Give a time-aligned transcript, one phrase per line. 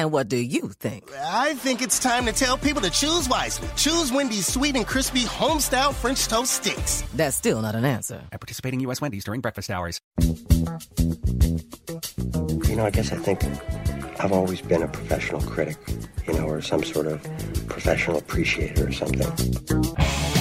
[0.00, 1.12] And what do you think?
[1.14, 3.68] I think it's time to tell people to choose wisely.
[3.76, 7.04] Choose Wendy's sweet and crispy homestyle French toast sticks.
[7.14, 8.22] That's still not an answer.
[8.32, 9.02] At participating U.S.
[9.02, 10.00] Wendy's during breakfast hours.
[10.22, 10.36] You
[12.76, 13.44] know, I guess I think
[14.18, 15.76] I've always been a professional critic,
[16.26, 17.22] you know, or some sort of
[17.68, 20.39] professional appreciator or something.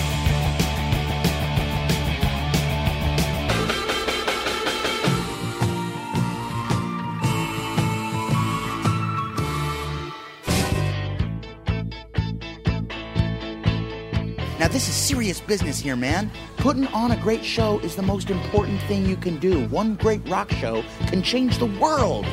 [14.59, 16.29] Now, this is serious business here, man.
[16.57, 19.65] Putting on a great show is the most important thing you can do.
[19.69, 22.25] One great rock show can change the world.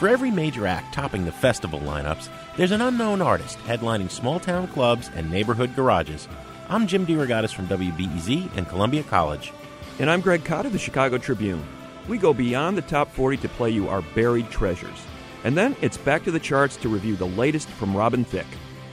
[0.00, 4.66] For every major act topping the festival lineups, there's an unknown artist headlining small town
[4.66, 6.26] clubs and neighborhood garages.
[6.68, 9.52] I'm Jim DeRogatis from WBEZ and Columbia College.
[10.00, 11.64] And I'm Greg Cotter of the Chicago Tribune.
[12.08, 15.06] We go beyond the top 40 to play you our buried treasures.
[15.44, 18.46] And then it's back to the charts to review the latest from Robin Thicke.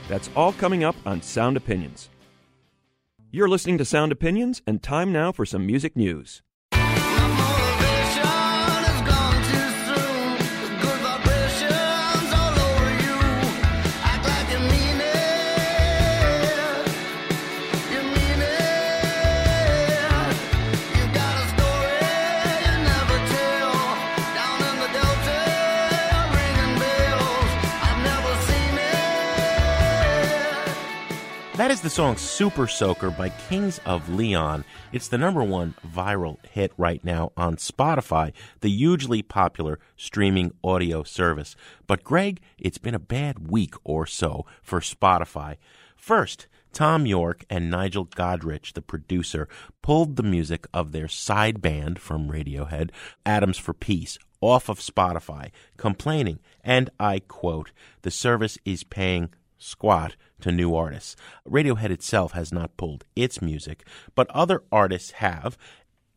[0.08, 2.08] That's all coming up on Sound Opinions.
[3.30, 6.42] You're listening to Sound Opinions, and time now for some music news.
[31.58, 34.64] That is the song Super Soaker by Kings of Leon.
[34.92, 41.02] It's the number one viral hit right now on Spotify, the hugely popular streaming audio
[41.02, 41.56] service.
[41.88, 45.56] But, Greg, it's been a bad week or so for Spotify.
[45.96, 49.48] First, Thom Yorke and Nigel Godrich, the producer,
[49.82, 52.90] pulled the music of their side band from Radiohead,
[53.26, 60.16] Atoms for Peace, off of Spotify, complaining, and I quote, the service is paying squat
[60.40, 61.16] to new artists.
[61.48, 65.58] Radiohead itself has not pulled its music, but other artists have.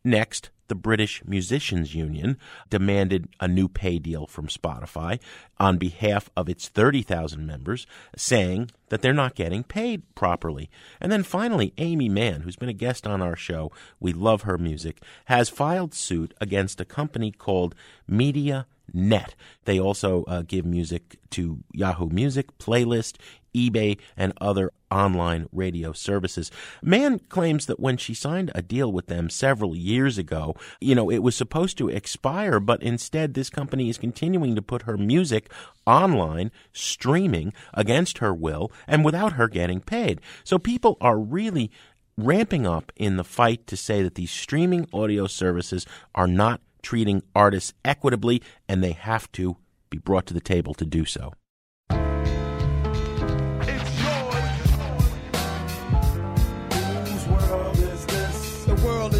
[0.04, 2.38] Next, the British Musicians Union
[2.70, 5.20] demanded a new pay deal from Spotify
[5.60, 10.70] on behalf of its 30,000 members, saying that they're not getting paid properly.
[10.98, 14.56] And then finally, Aimee Mann, who's been a guest on our show, we love her
[14.56, 17.74] music, has filed suit against a company called
[18.08, 19.34] Media Net.
[19.66, 23.16] They also uh, give music to Yahoo Music, Playlist,
[23.54, 26.50] eBay, and other online radio services.
[26.82, 31.10] Mann claims that when she signed a deal with them several years ago, you know,
[31.10, 35.50] it was supposed to expire, but instead this company is continuing to put her music
[35.86, 40.20] online, streaming against her will and without her getting paid.
[40.44, 41.70] So people are really
[42.16, 47.22] ramping up in the fight to say that these streaming audio services are not treating
[47.34, 49.56] artists equitably and they have to
[49.88, 51.32] be brought to the table to do so.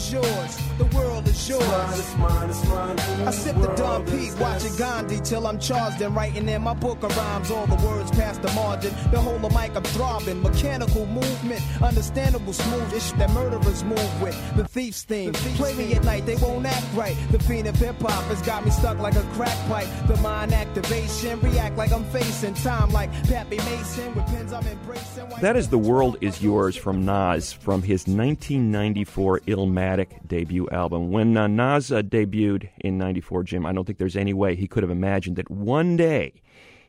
[0.00, 0.56] is this?
[0.78, 1.62] The world is yours.
[1.62, 1.98] The world is yours.
[1.98, 3.28] It's mine, it's mine, it's mine.
[3.28, 7.02] I sip the Dom P, watching Gandhi till I'm charged and writing in my book
[7.02, 7.50] of rhymes.
[7.50, 8.94] All the words past the margin.
[9.10, 10.42] The whole of mic I'm throbbing.
[10.42, 12.92] Mechanical movement, understandable smooth.
[12.94, 14.56] Ish that murderers move with.
[14.56, 15.32] The thief's theme.
[15.32, 17.16] Play me at night, they won't act right.
[17.30, 19.88] The fiend of hip hop has got me stuck like a crack pipe.
[20.06, 25.28] The mind activation, react like I'm facing time like Pappy Mason with pins I'm embracing.
[25.40, 29.89] That is The World Is Yours from Nas from his 1994 Illmatic
[30.26, 31.10] debut album.
[31.10, 34.68] When uh, Nas uh, debuted in 94, Jim, I don't think there's any way he
[34.68, 36.34] could have imagined that one day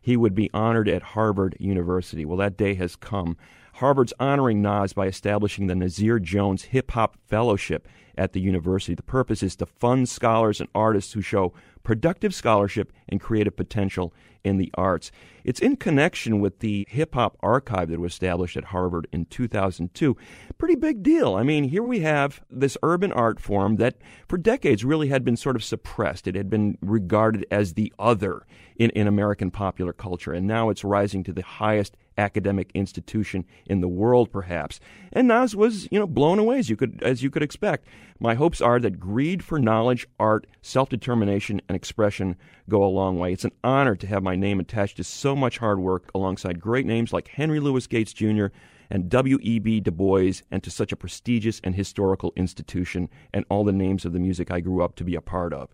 [0.02, 2.26] he would be honored at Harvard University.
[2.26, 3.38] Well, that day has come.
[3.76, 7.88] Harvard's honoring Nas by establishing the Nasir Jones Hip Hop Fellowship
[8.18, 8.94] at the university.
[8.94, 11.54] The purpose is to fund scholars and artists who show
[11.84, 14.14] productive scholarship and creative potential
[14.44, 15.12] in the arts.
[15.44, 20.18] It's in connection with the hip hop archive that was established at Harvard in 2002.
[20.58, 21.36] Pretty big deal.
[21.36, 23.98] I mean, here we have this urban art form that
[24.28, 26.28] for decades really had been sort of suppressed.
[26.28, 28.46] It had been regarded as the other
[28.76, 33.82] in, in American popular culture, and now it's rising to the highest academic institution in
[33.82, 34.80] the world, perhaps.
[35.12, 37.88] And Nas was, you know, blown away as you could as you could expect.
[38.20, 42.36] My hopes are that greed for knowledge, art, self-determination, and expression
[42.70, 43.34] go a long way.
[43.34, 46.86] It's an honor to have my name attached to so much hard work alongside great
[46.86, 48.48] names like Henry Louis Gates Jr.
[48.90, 49.80] and W.E.B.
[49.80, 54.14] Du Bois, and to such a prestigious and historical institution, and all the names of
[54.14, 55.70] the music I grew up to be a part of.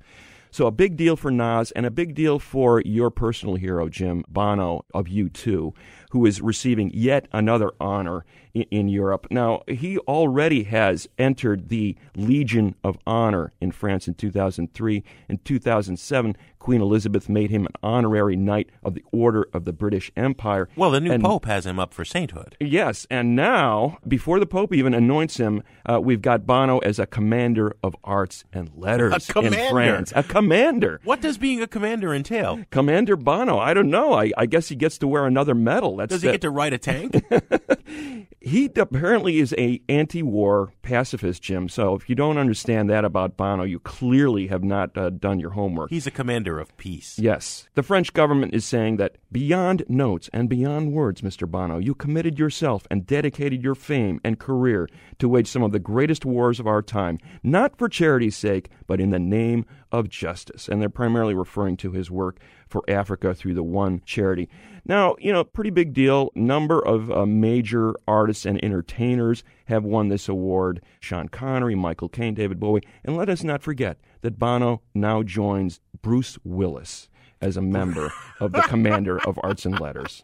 [0.52, 4.24] So a big deal for Nas and a big deal for your personal hero, Jim
[4.28, 5.74] Bono of U2,
[6.12, 9.28] who is receiving yet another honor in, in, Europe.
[9.30, 15.04] Now, he already has entered the Legion of Honor in France in 2003.
[15.30, 20.12] In 2007, Queen Elizabeth made him an honorary Knight of the Order of the British
[20.16, 20.68] Empire.
[20.76, 22.58] Well, the new and, Pope has him up for sainthood.
[22.60, 27.06] Yes, and now, before the Pope even anoints him, uh, we've got Bono as a
[27.06, 30.12] Commander of Arts and Letters in France.
[30.16, 31.00] A commander.
[31.04, 32.60] What does being a commander entail?
[32.70, 33.60] Commander Bono.
[33.60, 34.14] I don't know.
[34.14, 35.97] I, I guess he gets to wear another medal.
[35.98, 37.24] That's does he get to ride a tank?
[38.40, 41.68] he apparently is a anti-war pacifist, Jim.
[41.68, 45.52] So if you don't understand that about Bono, you clearly have not uh, done your
[45.52, 45.90] homework.
[45.90, 47.20] He's a commander of peace.
[47.20, 47.68] Yes.
[47.76, 51.50] The French government is saying that beyond notes and beyond words, Mr.
[51.50, 54.88] Bono, you committed yourself and dedicated your fame and career
[55.20, 59.02] to wage some of the greatest wars of our time, not for charity's sake, but
[59.02, 60.68] in the name of justice.
[60.68, 64.50] And they're primarily referring to his work for Africa through the One Charity.
[64.88, 66.32] Now, you know, pretty big deal.
[66.34, 72.34] Number of uh, major artists and entertainers have won this award Sean Connery, Michael Caine,
[72.34, 72.84] David Bowie.
[73.04, 77.10] And let us not forget that Bono now joins Bruce Willis
[77.42, 80.24] as a member of the Commander of Arts and Letters.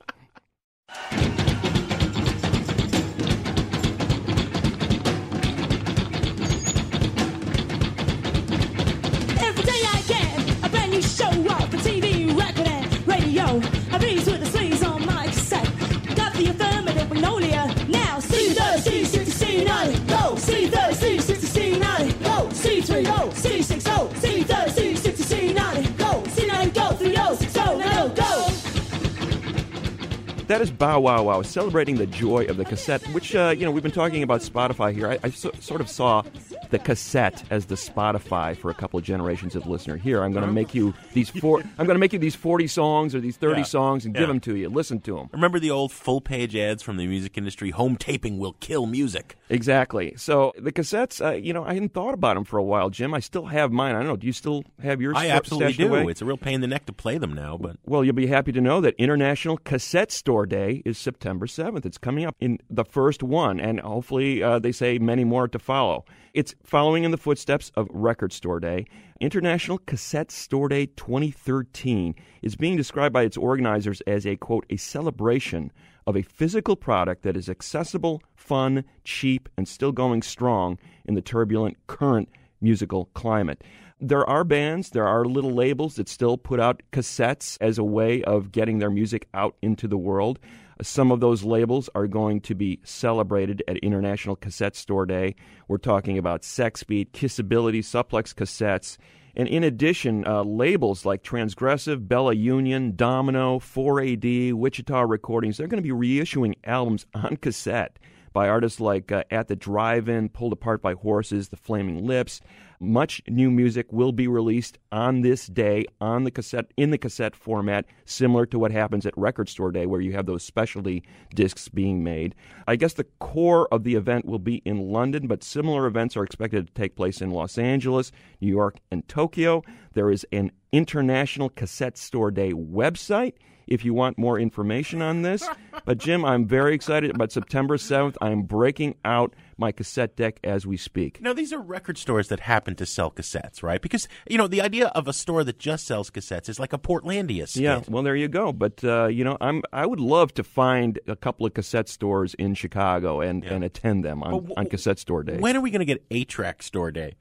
[30.53, 33.71] That is Bow Wow Wow, celebrating the joy of the cassette, which, uh, you know,
[33.71, 35.09] we've been talking about Spotify here.
[35.09, 36.21] I, I so, sort of saw
[36.69, 39.97] the cassette as the Spotify for a couple of generations of listener.
[39.97, 41.61] Here, I'm going to make you these four.
[41.79, 43.63] I'm going to make you these 40 songs or these 30 Yeah.
[43.63, 44.21] songs and Yeah.
[44.21, 44.69] give them to you.
[44.69, 45.29] Listen to them.
[45.31, 47.71] Remember the old full page ads from the music industry?
[47.71, 49.35] Home taping will kill music.
[49.49, 50.13] Exactly.
[50.17, 53.15] So the cassettes, uh, you know, I hadn't thought about them for a while, Jim.
[53.15, 53.95] I still have mine.
[53.95, 54.17] I don't know.
[54.17, 55.15] Do you still have yours?
[55.17, 55.87] I absolutely do.
[55.87, 56.11] away?
[56.11, 58.27] It's a real pain in the neck to play them now, but Well, you'll be
[58.27, 61.85] happy to know that International Cassette Store Day is September 7th.
[61.85, 65.59] It's coming up in the first one, and hopefully uh, they say many more to
[65.59, 66.05] follow.
[66.33, 68.85] It's following in the footsteps of Record Store Day.
[69.21, 74.77] International Cassette Store Day 2013 is being described by its organizers as a, quote, a
[74.77, 75.71] celebration
[76.05, 81.21] of a physical product that is accessible, fun, cheap, and still going strong in the
[81.21, 82.29] turbulent current
[82.61, 83.63] musical climate.
[84.05, 88.21] There are bands, there are little labels that still put out cassettes as a way
[88.23, 90.39] of getting their music out into the world.
[90.81, 95.35] Some of those labels are going to be celebrated at International Cassette Store Day.
[95.69, 98.97] We're talking about Sex Beat, Kissability, Suplex Cassettes.
[99.37, 105.81] And in addition, uh, labels like Transgressive, Bella Union, Domino, 4AD, Wichita Recordings, they're going
[105.81, 107.99] to be reissuing albums on cassette
[108.33, 112.41] by artists like uh, At the Drive In, Pulled Apart by Horses, The Flaming Lips,
[112.83, 117.35] much new music will be released on this day on the cassette in the cassette
[117.35, 121.69] format, similar to what happens at Record Store Day, where you have those specialty discs
[121.69, 122.35] being made.
[122.67, 126.23] I guess the core of the event will be in London, but similar events are
[126.23, 128.11] expected to take place in Los Angeles,
[128.41, 129.63] New York, and Tokyo.
[129.93, 133.33] There is an International Cassette Store Day website
[133.67, 135.47] if you want more information on this.
[135.85, 138.15] But Jim, I'm very excited about September 7th.
[138.21, 141.21] I am breaking out my cassette deck as we speak.
[141.21, 143.81] Now, these are record stores that happen to sell cassettes, right?
[143.81, 146.77] Because, you know, the idea of a store that just sells cassettes is like a
[146.77, 147.63] Portlandia skit.
[147.63, 148.51] Yeah, well, there you go.
[148.51, 152.33] But, uh, you know, I'm, I would love to find a couple of cassette stores
[152.35, 153.53] in Chicago and, yeah.
[153.53, 155.37] and attend them on, w- on Cassette Store Day.
[155.37, 157.15] When are we going to get A Track Store Day?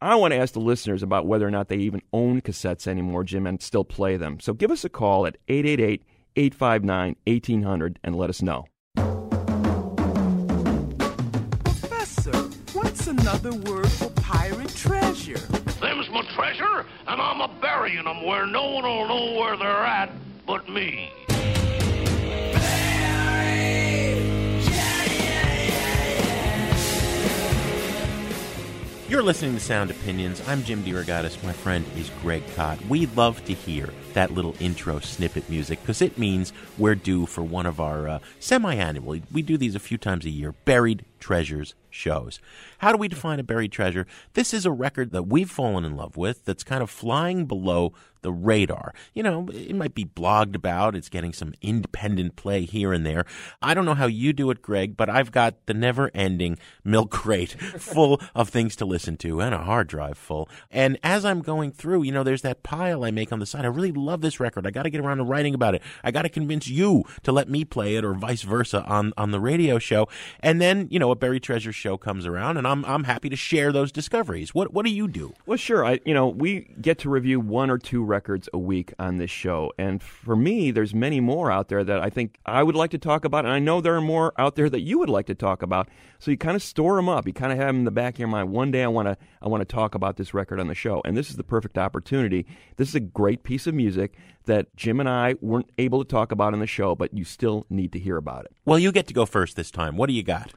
[0.00, 3.24] I want to ask the listeners about whether or not they even own cassettes anymore,
[3.24, 4.40] Jim, and still play them.
[4.40, 6.02] So give us a call at 888
[6.36, 8.66] 859 1800 and let us know.
[13.06, 15.38] What's another word for pirate treasure?
[15.80, 19.68] Them's my treasure, and I'm a burying them where no one will know where they're
[19.68, 20.10] at
[20.44, 21.12] but me.
[29.08, 30.42] You're listening to Sound Opinions.
[30.48, 31.42] I'm Jim DeRogatis.
[31.44, 32.84] My friend is Greg Kot.
[32.86, 37.44] We love to hear that little intro snippet music because it means we're due for
[37.44, 41.04] one of our uh, semi annual, we do these a few times a year, buried
[41.20, 42.40] treasures shows.
[42.78, 44.06] How do we define a buried treasure?
[44.34, 47.92] This is a record that we've fallen in love with that's kind of flying below
[48.26, 48.92] the radar.
[49.14, 53.24] You know, it might be blogged about, it's getting some independent play here and there.
[53.62, 57.12] I don't know how you do it, Greg, but I've got the never ending milk
[57.12, 60.48] crate full of things to listen to and a hard drive full.
[60.72, 63.64] And as I'm going through, you know, there's that pile I make on the side.
[63.64, 64.66] I really love this record.
[64.66, 65.82] I got to get around to writing about it.
[66.02, 69.30] I got to convince you to let me play it or vice versa on, on
[69.30, 70.08] the radio show.
[70.40, 73.36] And then, you know, a buried treasure show comes around and I'm, I'm happy to
[73.36, 74.54] share those discoveries.
[74.54, 75.32] What, what do you do?
[75.46, 75.84] Well, sure.
[75.84, 79.30] I, you know, we get to review one or two records a week on this
[79.30, 79.72] show.
[79.78, 82.98] And for me, there's many more out there that I think I would like to
[82.98, 83.44] talk about.
[83.44, 85.88] And I know there are more out there that you would like to talk about.
[86.18, 87.26] So you kind of store them up.
[87.26, 88.50] You kind of have them in the back of your mind.
[88.50, 91.02] One day I want to I want to talk about this record on the show.
[91.04, 92.46] And this is the perfect opportunity.
[92.76, 94.14] This is a great piece of music
[94.46, 97.66] that Jim and I weren't able to talk about in the show, but you still
[97.68, 98.52] need to hear about it.
[98.64, 99.96] Well, you get to go first this time.
[99.96, 100.52] What do you got?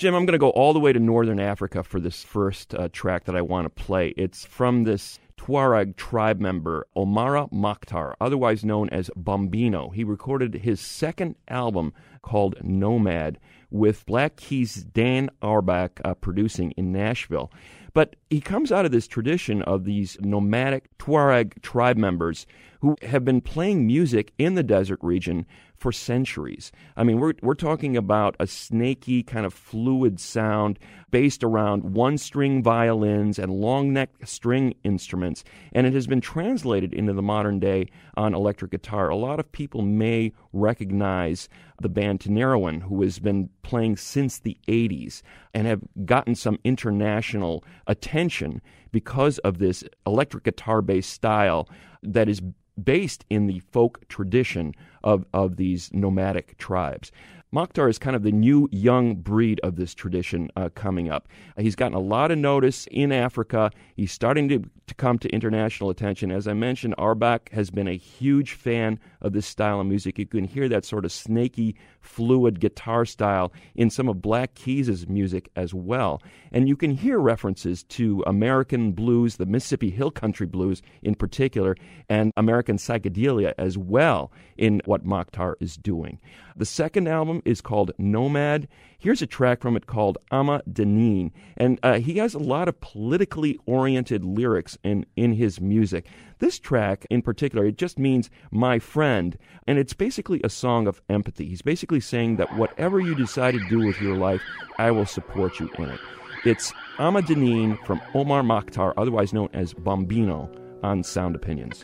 [0.00, 2.88] Jim, I'm going to go all the way to northern Africa for this first uh,
[2.90, 4.14] track that I want to play.
[4.16, 9.92] It's from this Tuareg tribe member, Omara Moctar, otherwise known as Bombino.
[9.92, 11.92] He recorded his second album
[12.22, 13.38] called Nomad
[13.70, 17.50] with Black Keys' Dan Auerbach uh, producing in Nashville.
[17.92, 22.46] But he comes out of this tradition of these nomadic Tuareg tribe members
[22.80, 25.44] who have been playing music in the desert region
[25.76, 26.72] for centuries.
[26.96, 30.78] I mean, we're, we're talking about a snaky, kind of fluid sound
[31.10, 36.94] based around one string violins and long neck string instruments, and it has been translated
[36.94, 39.08] into the modern day on electric guitar.
[39.08, 41.48] A lot of people may recognize
[41.80, 45.22] the band Tinariwen, who has been playing since the 80s
[45.54, 48.60] and have gotten some international attention
[48.92, 51.68] because of this electric guitar based style
[52.02, 52.40] that is
[52.82, 57.12] based in the folk tradition of, of these nomadic tribes.
[57.52, 61.26] Moctar is kind of the new young breed of this tradition uh, coming up.
[61.58, 63.72] He's gotten a lot of notice in Africa.
[63.96, 66.32] He's starting to, to come to international attention.
[66.32, 70.18] As I mentioned, Auerbach has been a huge fan of this style of music.
[70.18, 75.08] You can hear that sort of snaky, fluid guitar style in some of Black Keys'
[75.08, 76.20] music as well.
[76.50, 81.76] And you can hear references to American blues, the Mississippi Hill Country blues in particular,
[82.08, 86.18] and American psychedelia as well in what Moctar is doing.
[86.56, 88.66] The second album is called Nomad.
[89.00, 92.78] Here's a track from it called Ama Deneen, and uh, he has a lot of
[92.82, 96.06] politically oriented lyrics in, in his music.
[96.38, 101.00] This track in particular, it just means my friend, and it's basically a song of
[101.08, 101.46] empathy.
[101.46, 104.42] He's basically saying that whatever you decide to do with your life,
[104.76, 106.00] I will support you in it.
[106.44, 111.82] It's Amidinine from Omar Moctar, otherwise known as Bombino, on Sound Opinions.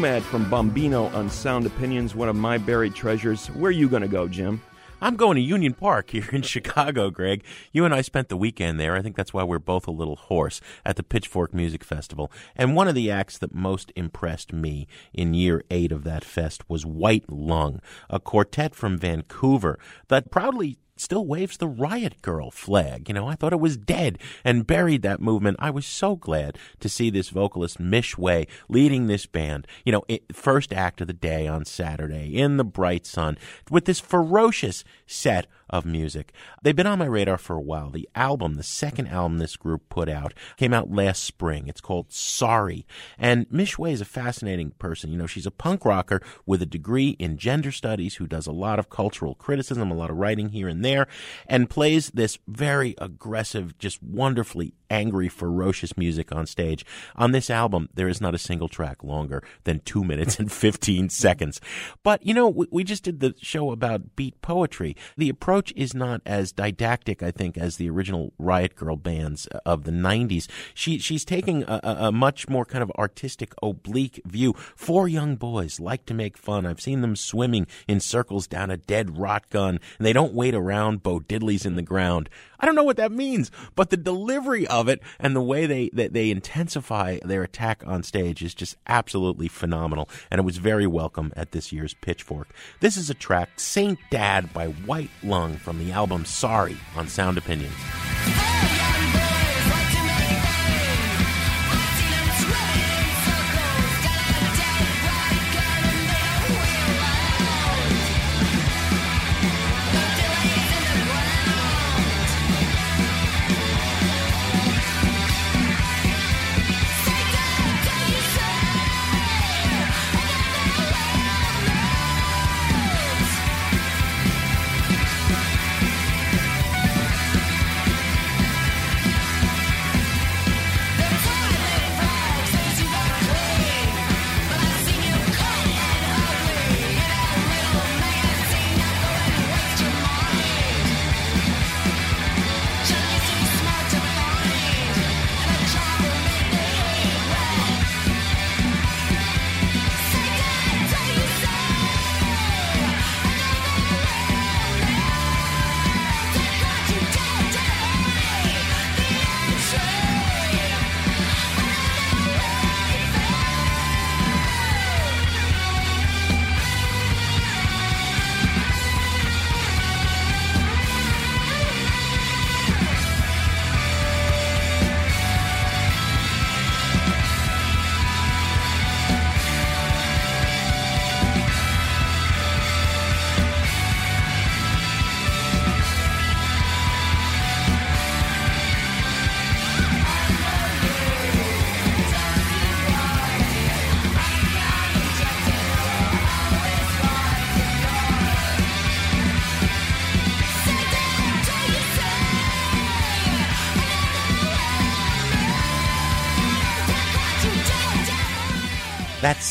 [0.00, 3.48] Nomad from Bombino on Sound Opinions, one of my buried treasures.
[3.48, 4.62] Where are you going to go, Jim?
[5.02, 7.44] I'm going to Union Park here in Chicago, Greg.
[7.70, 8.96] You and I spent the weekend there.
[8.96, 12.32] I think that's why we're both a little hoarse at the Pitchfork Music Festival.
[12.56, 16.62] And one of the acts that most impressed me in year eight of that fest
[16.66, 19.78] was White Lung, a quartet from Vancouver
[20.08, 23.08] that proudly still waves the Riot Grrrl flag.
[23.08, 25.56] You know, I thought it was dead and buried that movement.
[25.58, 30.04] I was so glad to see this vocalist, Mish Way, leading this band, you know,
[30.32, 33.38] first act of the day on Saturday in the bright sun
[33.70, 36.32] with this ferocious set of music.
[36.62, 37.90] They've been on my radar for a while.
[37.90, 41.68] The album, the second album this group put out, came out last spring.
[41.68, 42.86] It's called Sorry.
[43.18, 45.10] And Mish Way is a fascinating person.
[45.10, 48.52] You know, she's a punk rocker with a degree in gender studies who does a
[48.52, 51.06] lot of cultural criticism, a lot of writing here and there,
[51.46, 56.84] and plays this very aggressive, just wonderfully angry, ferocious music on stage.
[57.16, 61.08] On this album, there is not a single track longer than two minutes and 15
[61.08, 61.60] seconds.
[62.02, 64.96] But, you know, we, we just did the show about beat poetry.
[65.16, 69.84] The approach is not as didactic, I think, as the original Riot Grrrl bands of
[69.84, 70.48] the 90s.
[70.74, 74.54] She, she's taking a, a much more kind of artistic, oblique view.
[74.74, 76.66] Four young boys like to make fun.
[76.66, 80.54] I've seen them swimming in circles down a dead rot gun, and they don't wait
[80.54, 82.28] around Bo Diddleys in the ground.
[82.58, 85.90] I don't know what that means, but the delivery of it and the way they
[85.92, 90.86] that they intensify their attack on stage is just absolutely phenomenal, and it was very
[90.86, 92.48] welcome at this year's Pitchfork.
[92.80, 97.38] This is a track, Saint Dad by White Lung from the album Sorry on Sound
[97.38, 97.74] Opinions.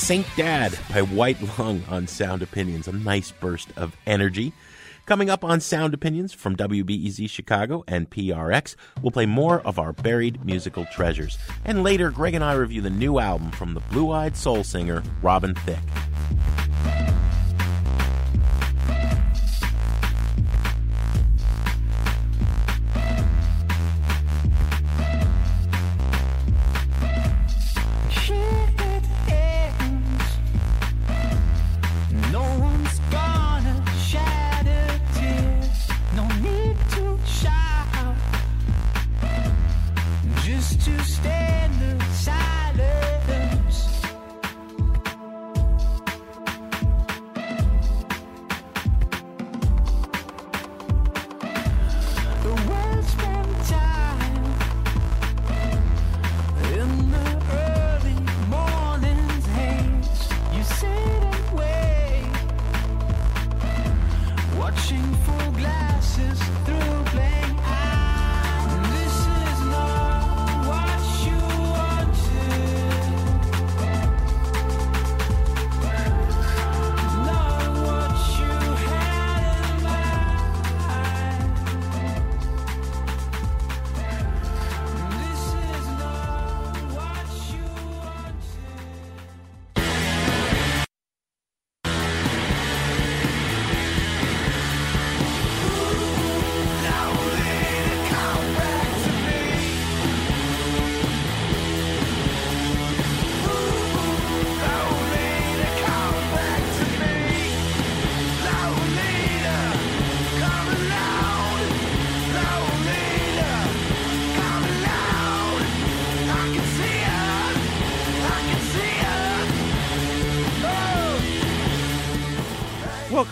[0.09, 2.87] Saint Dad by White Lung on Sound Opinions.
[2.87, 4.53] A nice burst of energy.
[5.05, 9.93] Coming up on Sound Opinions from WBEZ Chicago and PRX, we'll play more of our
[9.93, 11.37] buried musical treasures.
[11.63, 15.03] And later, Greg and I review the new album from the blue eyed soul singer,
[15.21, 15.77] Robin Thicke.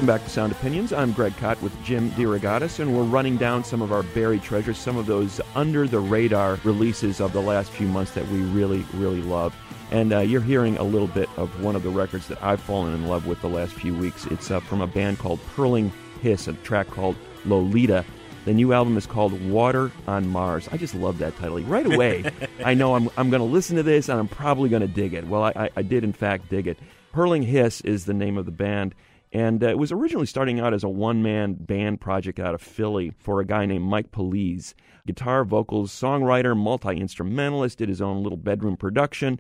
[0.08, 0.94] Back to Sound Opinions.
[0.94, 4.78] I'm Greg Kot with Jim DeRogatis, and we're running down some of our buried treasures,
[4.78, 8.86] some of those under the radar releases of the last few months that we really,
[8.94, 9.54] really love.
[9.92, 12.94] And uh, you're hearing a little bit of one of the records that I've fallen
[12.94, 14.26] in love with the last few weeks.
[14.28, 15.92] It's uh, from a band called Purling
[16.22, 18.06] Hiss, a track called Lolita.
[18.46, 20.70] The new album is called Water on Mars.
[20.72, 21.60] I just love that title.
[21.60, 22.32] Right away,
[22.64, 25.14] I know I'm, I'm going to listen to this and I'm probably going to dig
[25.14, 25.28] it.
[25.28, 26.80] Well, I, I, I did, in fact, dig it.
[27.12, 28.96] Purling Hiss is the name of the band.
[29.34, 32.62] And uh, it was originally starting out as a one man band project out of
[32.62, 34.74] Philly for a guy named Mike Polizze.
[35.06, 39.40] Guitar, vocals, songwriter, multi instrumentalist, did his own little bedroom production.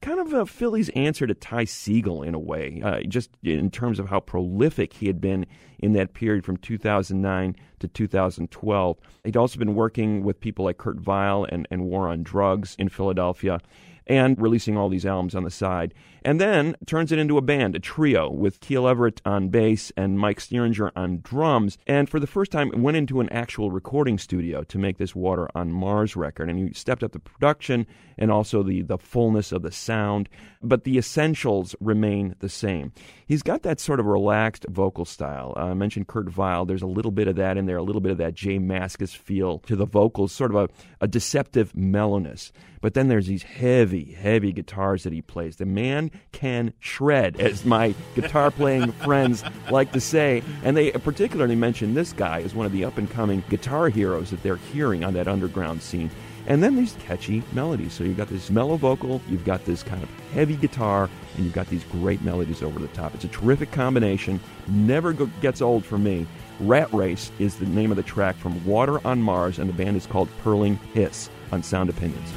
[0.00, 3.98] Kind of a Philly's answer to Ty Segall in a way, uh, just in terms
[3.98, 5.44] of how prolific he had been
[5.80, 8.96] in that period from 2009 to 2012.
[9.24, 12.88] He'd also been working with people like Kurt Vile and, and War on Drugs in
[12.88, 13.60] Philadelphia
[14.08, 15.94] and releasing all these albums on the side.
[16.28, 20.18] And then turns it into a band, a trio, with Kiel Everett on bass and
[20.18, 21.78] Mike Sneeringer on drums.
[21.86, 25.48] And for the first time, went into an actual recording studio to make this Water
[25.54, 26.50] on Mars record.
[26.50, 27.86] And he stepped up the production
[28.18, 30.28] and also the, the fullness of the sound.
[30.62, 32.92] But the essentials remain the same.
[33.24, 35.54] He's got that sort of relaxed vocal style.
[35.56, 36.66] Uh, I mentioned Kurt Vile.
[36.66, 39.16] There's a little bit of that in there, a little bit of that J Mascis
[39.16, 40.68] feel to the vocals, sort of a,
[41.00, 42.52] a deceptive mellowness.
[42.80, 45.56] But then there's these heavy, heavy guitars that he plays.
[45.56, 50.42] The man can shred, as my guitar playing friends like to say.
[50.62, 54.30] And they particularly mention this guy as one of the up and coming guitar heroes
[54.30, 56.10] that they're hearing on that underground scene.
[56.46, 57.92] And then these catchy melodies.
[57.92, 61.54] So you've got this mellow vocal, you've got this kind of heavy guitar, and you've
[61.54, 63.14] got these great melodies over the top.
[63.14, 66.26] It's a terrific combination, never go- gets old for me.
[66.60, 69.96] Rat Race is the name of the track from Water on Mars, and the band
[69.96, 72.32] is called Purling Hiss on Sound Opinions.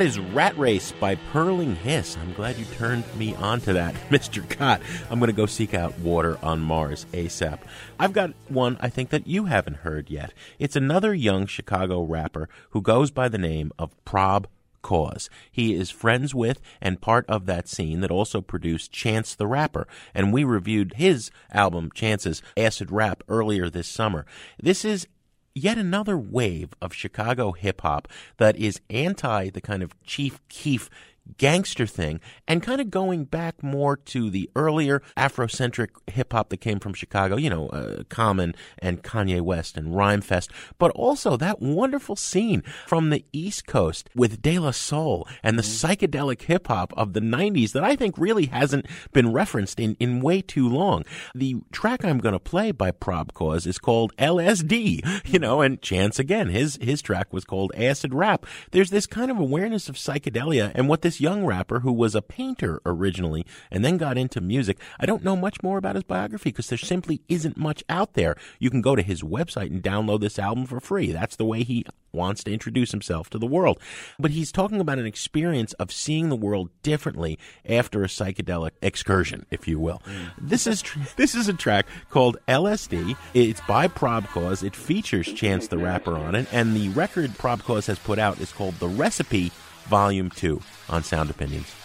[0.00, 2.16] That is Rat Race by Purling Hiss.
[2.16, 4.48] I'm glad you turned me on to that, Mr.
[4.48, 4.80] Kot.
[5.10, 7.58] I'm going to go seek out Water on Mars ASAP.
[7.98, 10.32] I've got one I think that you haven't heard yet.
[10.58, 14.48] It's another young Chicago rapper who goes by the name of Prob
[14.80, 15.28] Cause.
[15.52, 19.86] He is friends with and part of that scene that also produced Chance the Rapper,
[20.14, 24.24] and we reviewed his album Chance's Acid Rap earlier this summer.
[24.58, 25.06] This is
[25.54, 28.08] yet another wave of Chicago hip hop
[28.38, 30.90] that is anti the kind of Chief Keef
[31.38, 36.58] gangster thing and kind of going back more to the earlier Afrocentric hip hop that
[36.58, 41.60] came from Chicago, you know, uh, Common and Kanye West and Rhymefest, but also that
[41.60, 46.92] wonderful scene from the East Coast with De La Soul and the psychedelic hip hop
[46.96, 51.04] of the 90s that I think really hasn't been referenced in, in way too long.
[51.34, 55.80] The track I'm going to play by Prob Cause is called LSD, you know, and
[55.80, 58.46] Chance again, his, his track was called Acid Rap.
[58.72, 62.14] There's this kind of awareness of psychedelia and what this this young rapper who was
[62.14, 64.78] a painter originally and then got into music.
[65.00, 68.36] I don't know much more about his biography because there simply isn't much out there.
[68.60, 71.10] You can go to his website and download this album for free.
[71.10, 73.80] That's the way he wants to introduce himself to the world.
[74.20, 79.46] But he's talking about an experience of seeing the world differently after a psychedelic excursion,
[79.50, 80.02] if you will.
[80.06, 80.30] Mm.
[80.40, 83.16] This is tr- this is a track called LSD.
[83.34, 84.62] It's by Prob Cause.
[84.62, 88.38] It features Chance the Rapper on it, and the record Prob Cause has put out
[88.38, 89.50] is called The Recipe
[89.90, 91.79] Volume 2 on Sound Opinions.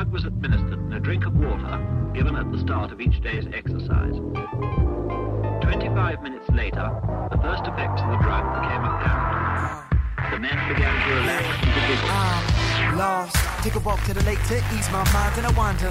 [0.00, 1.76] Drug was administered in a drink of water
[2.14, 4.16] given at the start of each day's exercise.
[5.60, 6.88] 25 minutes later,
[7.30, 9.92] the first effects of the drug became apparent.
[10.32, 12.08] The men began to relax and to giggle.
[12.08, 13.36] I'm ah, lost.
[13.62, 15.90] Take a walk to the lake to ease my mind, and I wander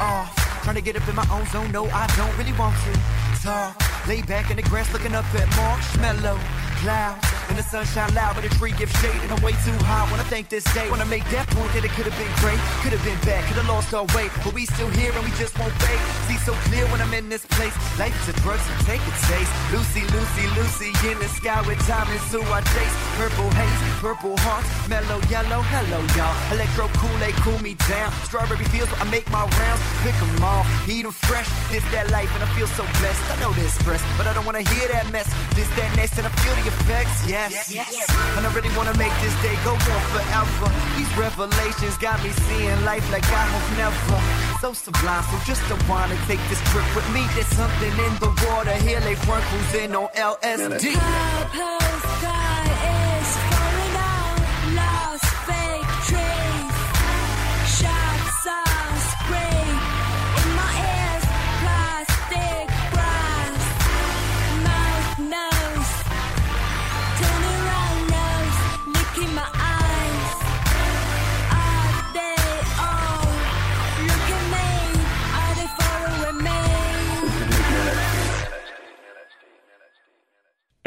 [0.00, 0.32] off.
[0.64, 3.76] Trying to get up in my own zone, no, I don't really want to talk.
[4.08, 6.40] Lay back in the grass, looking up at marshmallow
[6.80, 7.39] clouds.
[7.50, 10.06] And the sunshine loud, but the tree gives shade, and I'm way too high.
[10.08, 12.94] Wanna thank this day, wanna make that point that it could have been great, could
[12.94, 15.58] have been bad, could have lost our way, but we still here and we just
[15.58, 15.98] won't fade.
[16.30, 17.74] See so clear when I'm in this place.
[17.98, 19.50] Life is a drug, so take a taste.
[19.74, 22.96] Lucy, Lucy, Lucy in the sky with diamonds, who I chase.
[23.18, 25.60] Purple haze, purple hearts, mellow yellow.
[25.74, 26.34] Hello, y'all.
[26.54, 28.14] Electro Kool-Aid, cool me down.
[28.30, 31.50] Strawberry fields, I make my rounds, pick 'em off, eat 'em fresh.
[31.74, 33.22] This that life, and I feel so blessed.
[33.34, 35.26] I know this stress, but I don't wanna hear that mess.
[35.58, 37.26] This that next, and I feel the effects.
[37.48, 37.96] Yes, yes.
[38.36, 40.68] And I really wanna make this day go on forever.
[40.96, 44.20] These revelations got me seeing life like I have never.
[44.60, 47.24] So sublime, so just to wanna take this trip with me.
[47.34, 52.49] There's something in the water here, they like one cruising on LSD.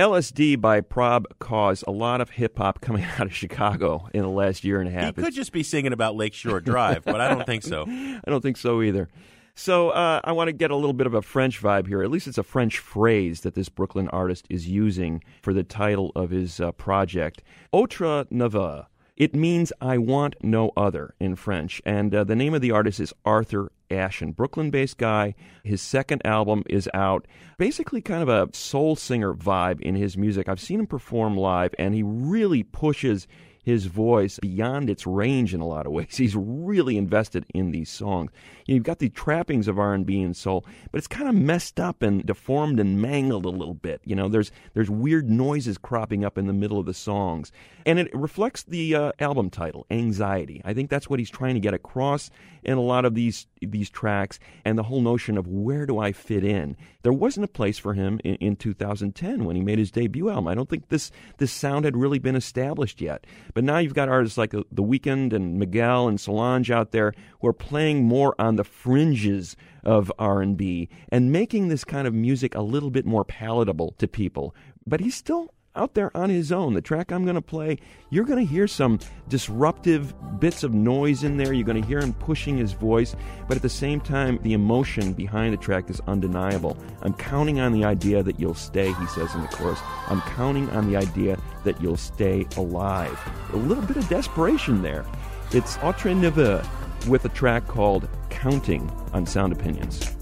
[0.04, 4.28] LSD by Prob caused a lot of hip hop coming out of Chicago in the
[4.28, 5.16] last year and a half.
[5.16, 7.86] He could just be singing about Lakeshore Drive, but I don't think so.
[7.88, 9.08] I don't think so either.
[9.56, 12.04] So uh, I want to get a little bit of a French vibe here.
[12.04, 16.12] At least it's a French phrase that this Brooklyn artist is using for the title
[16.18, 17.42] of his uh, project.
[17.72, 18.88] Autre Ne Veut.
[19.16, 21.82] It means I want no other in French.
[21.86, 25.36] And uh, the name of the artist is Arthur Ashin, Brooklyn based guy.
[25.64, 27.28] His second album is out.
[27.58, 30.50] Basically, kind of a soul singer vibe in his music.
[30.50, 33.28] I've seen him perform live, and he really pushes
[33.64, 36.16] his voice beyond its range in a lot of ways.
[36.18, 38.32] He's really invested in these songs.
[38.66, 42.26] You've got the trappings of R&B and soul, but it's kind of messed up and
[42.26, 44.02] deformed and mangled a little bit.
[44.06, 47.52] You know, there's there's weird noises cropping up in the middle of the songs,
[47.86, 50.62] and it reflects the uh, album title, Anxiety.
[50.64, 52.30] I think that's what he's trying to get across
[52.64, 56.12] in a lot of these these tracks, and the whole notion of where do I
[56.12, 56.76] fit in.
[57.04, 60.48] There wasn't a place for him in, in 2010 when he made his debut album.
[60.48, 63.26] I don't think this this sound had really been established yet.
[63.54, 67.14] But now you've got artists like uh, The Weeknd and Miguel and Solange out there
[67.42, 72.56] who are playing more on the fringes of R&B and making this kind of music
[72.56, 74.56] a little bit more palatable to people.
[74.86, 76.74] But he's still out there on his own.
[76.74, 77.78] The track I'm going to play,
[78.10, 81.54] you're going to hear some disruptive bits of noise in there.
[81.54, 83.16] You're going to hear him pushing his voice,
[83.48, 86.78] but at the same time, the emotion behind the track is undeniable.
[87.02, 89.80] I'm counting on the idea that you'll stay, he says in the chorus.
[90.08, 93.20] I'm counting on the idea that you'll stay alive.
[93.54, 95.06] A little bit of desperation there.
[95.52, 96.66] It's Autre Ne Veut
[97.08, 100.13] with a track called Counting on Sound Opinions.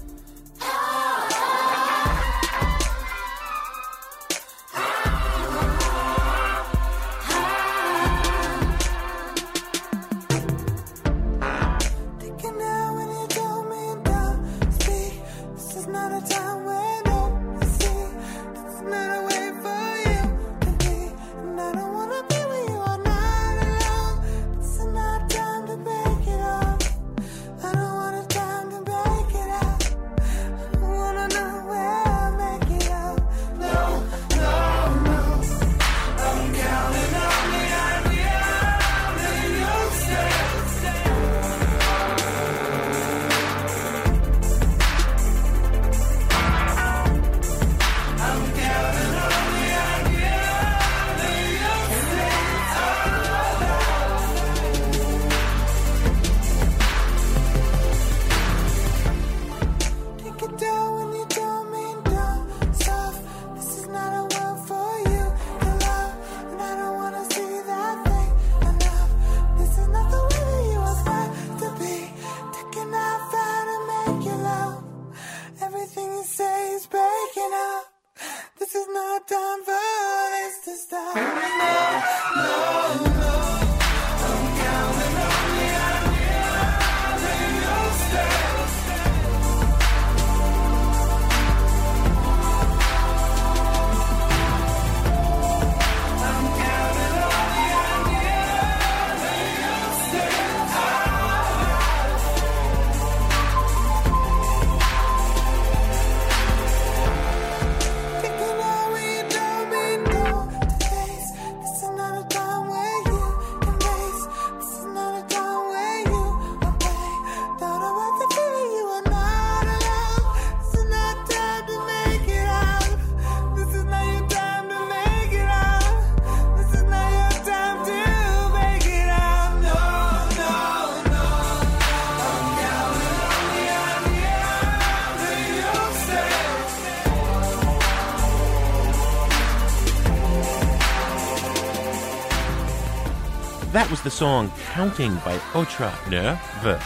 [144.22, 146.80] Song Counting by Autre Ne Veut.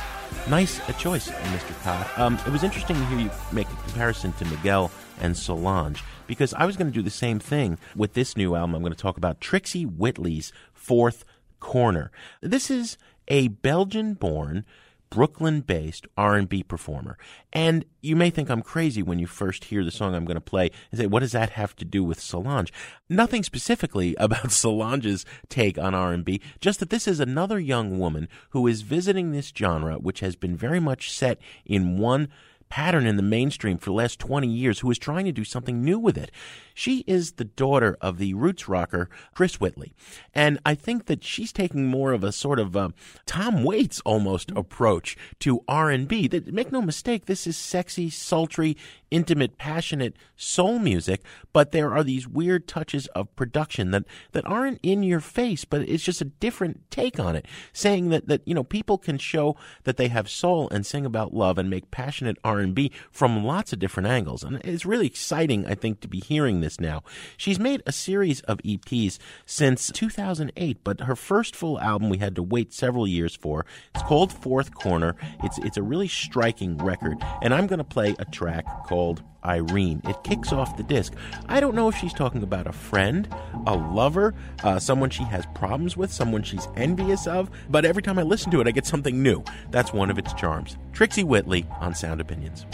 [0.48, 1.82] Nice a choice, Mr.
[1.82, 2.08] Todd.
[2.16, 6.54] Um, it was interesting to hear you make a comparison to Miguel and Solange because
[6.54, 8.74] I was going to do the same thing with this new album.
[8.74, 11.26] I'm going to talk about Trixie Whitley's Fourth
[11.60, 12.10] Corner.
[12.40, 12.96] This is
[13.28, 14.64] a Belgian-born
[15.10, 17.18] Brooklyn-based R&B performer.
[17.52, 20.40] And you may think I'm crazy when you first hear the song I'm going to
[20.40, 22.72] play and say, what does that have to do with Solange?
[23.08, 28.66] Nothing specifically about Solange's take on R&B, just that this is another young woman who
[28.66, 32.28] is visiting this genre, which has been very much set in one
[32.68, 35.82] pattern in the mainstream for the last 20 years who is trying to do something
[35.82, 36.30] new with it.
[36.78, 39.94] She is the daughter of the roots rocker Chris Whitley.
[40.34, 42.92] And I think that she's taking more of a sort of a
[43.24, 46.28] Tom Waits almost approach to R&B.
[46.28, 48.76] That make no mistake, this is sexy, sultry,
[49.10, 51.22] intimate, passionate soul music,
[51.54, 55.80] but there are these weird touches of production that, that aren't in your face, but
[55.82, 57.46] it's just a different take on it.
[57.72, 61.32] Saying that, that, you know, people can show that they have soul and sing about
[61.32, 64.42] love and make passionate R&B from lots of different angles.
[64.42, 67.02] And it's really exciting, I think, to be hearing this now.
[67.36, 72.34] She's made a series of EPs since 2008, but her first full album we had
[72.36, 73.64] to wait several years for.
[73.94, 75.14] It's called Fourth Corner.
[75.42, 80.02] It's, it's a really striking record, and I'm going to play a track called Irene.
[80.04, 81.14] It kicks off the disc.
[81.48, 83.28] I don't know if she's talking about a friend,
[83.66, 84.34] a lover,
[84.64, 88.50] uh, someone she has problems with, someone she's envious of, but every time I listen
[88.52, 89.44] to it, I get something new.
[89.70, 90.76] That's one of its charms.
[90.92, 92.66] Trixie Whitley on Sound Opinions.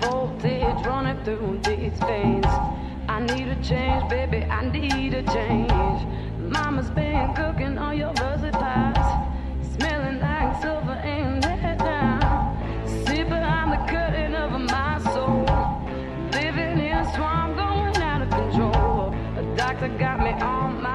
[0.00, 2.44] Voltage running through these veins.
[3.08, 4.44] I need a change, baby.
[4.44, 5.72] I need a change.
[6.38, 8.14] Mama's been cooking all your
[9.76, 11.47] smelling like silver and
[19.78, 20.87] doctor got me on my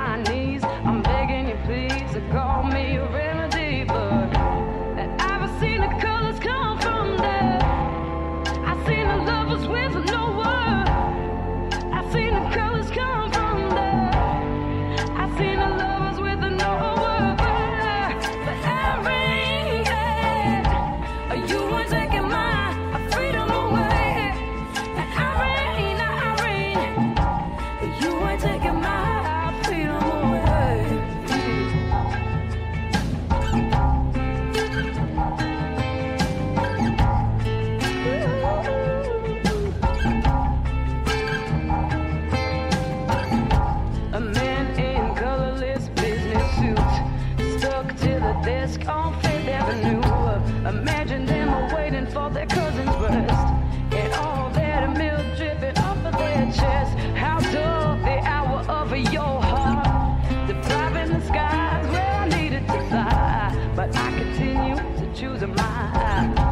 [65.14, 65.56] choose my.
[65.56, 66.43] Na-na-na-na,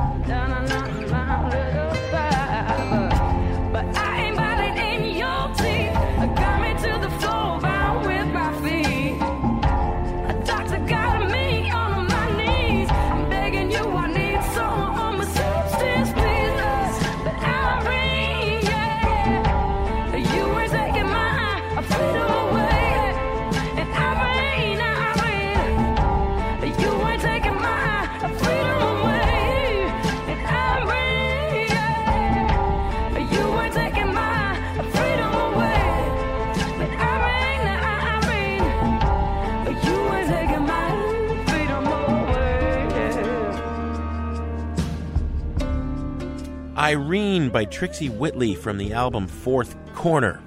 [46.91, 50.41] Irene by Trixie Whitley from the album Fourth Corner.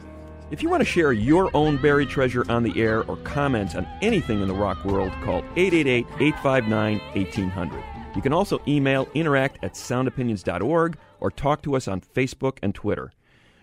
[0.50, 3.88] If you want to share your own buried treasure on the air or comment on
[4.02, 7.84] anything in the rock world, call 888 859 1800.
[8.14, 13.10] You can also email interact at soundopinions.org or talk to us on Facebook and Twitter.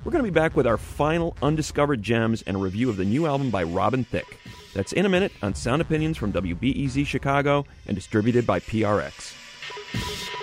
[0.03, 3.05] We're going to be back with our final undiscovered gems and a review of the
[3.05, 4.39] new album by Robin Thicke.
[4.73, 10.40] That's in a minute on Sound Opinions from WBEZ Chicago and distributed by PRX.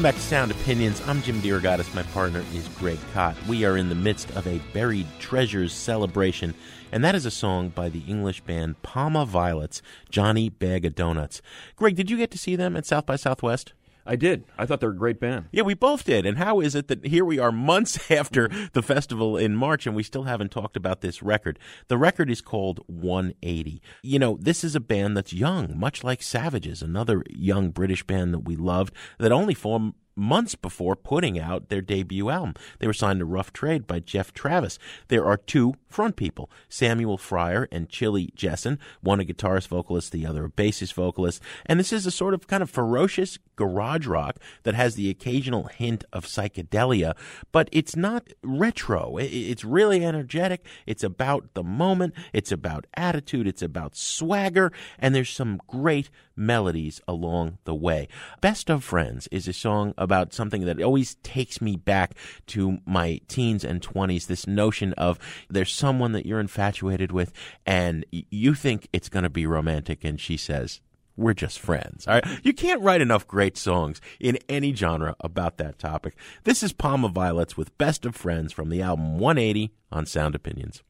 [0.00, 1.02] Welcome back to Sound Opinions.
[1.06, 1.94] I'm Jim DeRogatis.
[1.94, 3.36] My partner is Greg Kot.
[3.46, 6.54] We are in the midst of a buried treasures celebration,
[6.90, 11.42] and that is a song by the English band Palma Violets, Johnny Bag of Donuts.
[11.76, 13.74] Greg, did you get to see them at South by Southwest?
[14.06, 14.44] I did.
[14.58, 15.46] I thought they were a great band.
[15.52, 16.26] Yeah, we both did.
[16.26, 19.94] And how is it that here we are months after the festival in March and
[19.94, 21.58] we still haven't talked about this record?
[21.88, 23.82] The record is called 180.
[24.02, 28.34] You know, this is a band that's young, much like Savages, another young British band
[28.34, 32.54] that we loved that only formed months before putting out their debut album.
[32.78, 34.78] They were signed to Rough Trade by Geoff Travis.
[35.08, 40.26] There are two front people, Samuel Fryer and Chilli Jesson, one a guitarist vocalist, the
[40.26, 41.42] other a bassist vocalist.
[41.66, 45.64] And this is a sort of kind of ferocious garage rock that has the occasional
[45.64, 47.14] hint of psychedelia,
[47.52, 49.16] but it's not retro.
[49.18, 50.64] It's really energetic.
[50.86, 52.14] It's about the moment.
[52.32, 53.46] It's about attitude.
[53.46, 54.72] It's about swagger.
[54.98, 58.08] And there's some great melodies along the way.
[58.40, 62.16] Best of Friends is a song about something that always takes me back
[62.48, 64.26] to my teens and 20s.
[64.26, 67.32] This notion of there's someone that you're infatuated with
[67.64, 70.80] and you think it's going to be romantic, and she says,
[71.16, 72.08] we're just friends.
[72.08, 72.24] All right.
[72.42, 76.16] You can't write enough great songs in any genre about that topic.
[76.44, 80.82] This is Palma Violets with Best of Friends from the album 180 on Sound Opinions.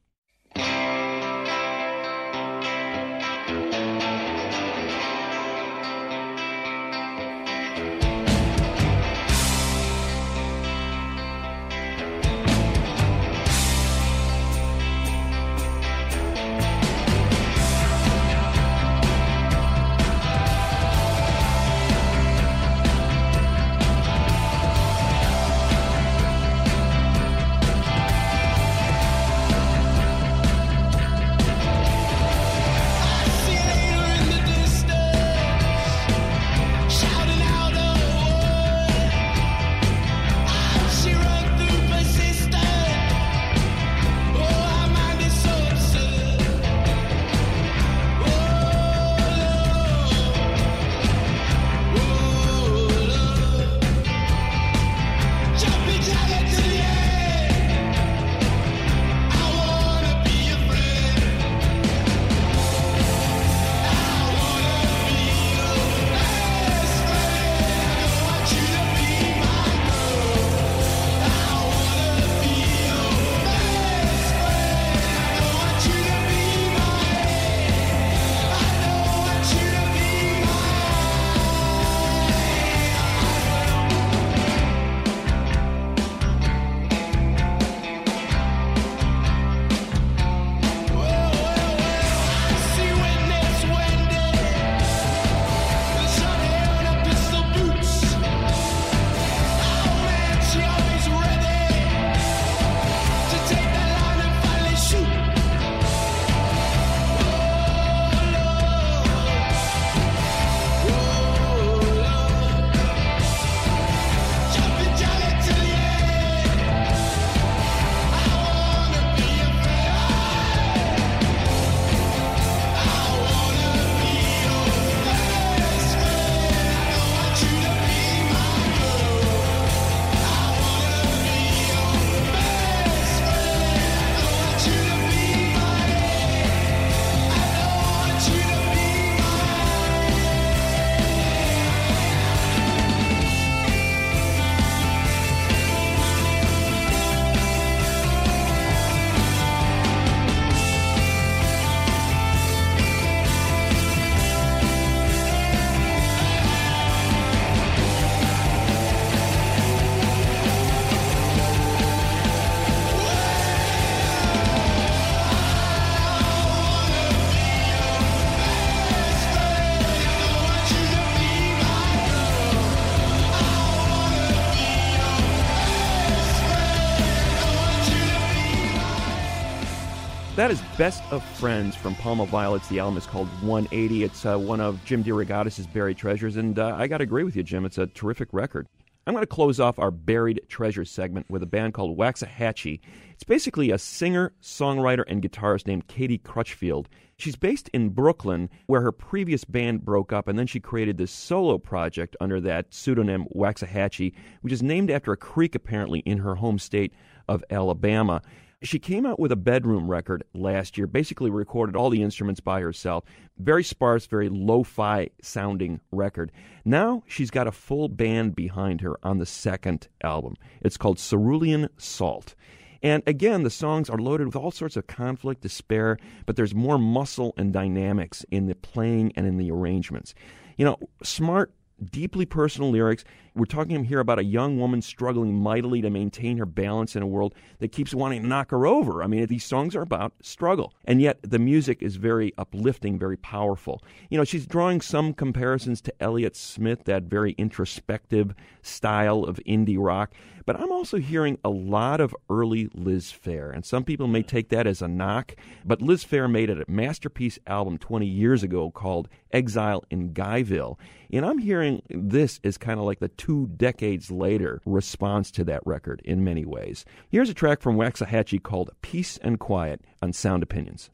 [180.81, 182.67] Best of Friends from Palma Violets.
[182.67, 184.03] The album is called 180.
[184.03, 187.35] It's uh, one of Jim DeRogatis' buried treasures, and uh, I got to agree with
[187.35, 187.65] you, Jim.
[187.65, 188.65] It's a terrific record.
[189.05, 192.79] I'm going to close off our buried treasure segment with a band called Waxahatchee.
[193.11, 196.89] It's basically a singer, songwriter, and guitarist named Katie Crutchfield.
[197.15, 201.11] She's based in Brooklyn, where her previous band broke up, and then she created this
[201.11, 206.33] solo project under that pseudonym Waxahatchee, which is named after a creek apparently in her
[206.33, 206.91] home state
[207.27, 208.23] of Alabama.
[208.63, 212.61] She came out with a bedroom record last year, basically recorded all the instruments by
[212.61, 213.03] herself.
[213.39, 216.31] Very sparse, very lo fi sounding record.
[216.63, 220.35] Now she's got a full band behind her on the second album.
[220.61, 222.35] It's called Cerulean Salt.
[222.83, 225.97] And again, the songs are loaded with all sorts of conflict, despair,
[226.27, 230.13] but there's more muscle and dynamics in the playing and in the arrangements.
[230.57, 231.51] You know, smart,
[231.83, 233.03] deeply personal lyrics.
[233.33, 237.07] We're talking here about a young woman struggling mightily to maintain her balance in a
[237.07, 239.01] world that keeps wanting to knock her over.
[239.01, 240.73] I mean, these songs are about struggle.
[240.83, 243.81] And yet the music is very uplifting, very powerful.
[244.09, 249.77] You know, she's drawing some comparisons to Elliott Smith, that very introspective style of indie
[249.79, 250.13] rock.
[250.45, 253.53] But I'm also hearing a lot of early Liz Phair.
[253.53, 255.35] And some people may take that as a knock.
[255.63, 260.77] But Liz Phair made a masterpiece album 20 years ago called Exile in Guyville.
[261.13, 265.61] And I'm hearing this is kind of like the two decades later response to that
[265.63, 266.83] record in many ways.
[267.07, 270.89] Here's a track from Waxahatchee called Peace and Quiet on Sound Opinions.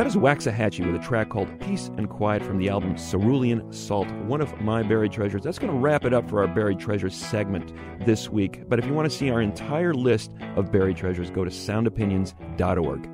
[0.00, 4.10] That is Waxahatchee with a track called Peace and Quiet from the album Cerulean Salt,
[4.22, 5.42] one of my buried treasures.
[5.42, 7.74] That's going to wrap it up for our buried treasures segment
[8.06, 8.66] this week.
[8.66, 13.09] But if you want to see our entire list of buried treasures, go to soundopinions.org.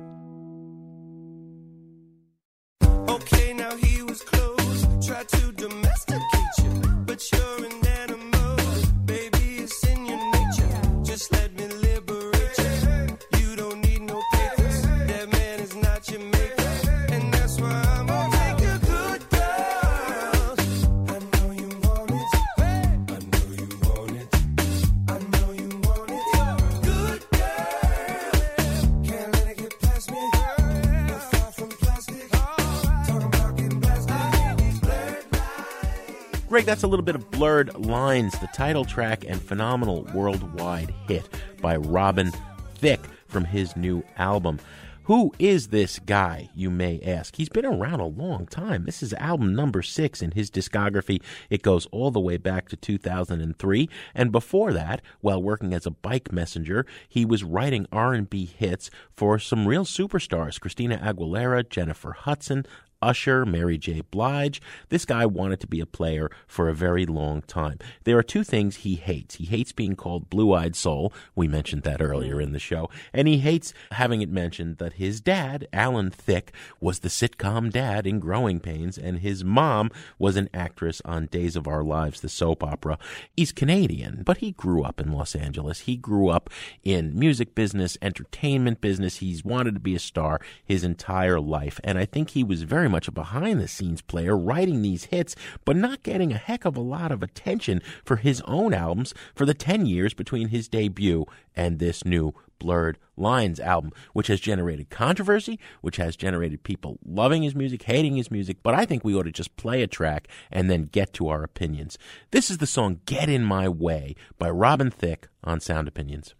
[36.67, 41.25] that's a little bit of Blurred Lines, the title track and phenomenal worldwide hit
[41.61, 42.33] by Robin
[42.75, 44.59] Thicke from his new album.
[45.03, 47.37] Who is this guy, you may ask?
[47.37, 48.83] He's been around a long time.
[48.83, 51.21] This is album number six in his discography.
[51.49, 53.89] It goes all the way back to 2003.
[54.13, 59.39] And before that, while working as a bike messenger, he was writing R&B hits for
[59.39, 62.65] some real superstars, Christina Aguilera, Jennifer Hudson,
[63.01, 64.01] Usher, Mary J.
[64.01, 64.61] Blige.
[64.89, 67.79] This guy wanted to be a player for a very long time.
[68.03, 69.35] There are two things he hates.
[69.35, 71.13] He hates being called Blue Eyed Soul.
[71.35, 72.89] We mentioned that earlier in the show.
[73.13, 78.07] And he hates having it mentioned that his dad, Alan Thicke, was the sitcom dad
[78.07, 82.29] in Growing Pains, and his mom was an actress on Days of Our Lives, the
[82.29, 82.97] soap opera.
[83.35, 85.81] He's Canadian, but he grew up in Los Angeles.
[85.81, 86.49] He grew up
[86.83, 89.17] in music business, entertainment business.
[89.17, 91.79] He's wanted to be a star his entire life.
[91.83, 95.35] And I think he was very much a behind the scenes player, writing these hits,
[95.65, 99.45] but not getting a heck of a lot of attention for his own albums for
[99.45, 101.25] the 10 years between his debut
[101.55, 107.43] and this new Blurred Lines album, which has generated controversy, which has generated people loving
[107.43, 108.57] his music, hating his music.
[108.63, 111.43] But I think we ought to just play a track and then get to our
[111.43, 111.97] opinions.
[112.31, 116.35] This is the song Get In My Way by Robin Thicke on Sound Opinions.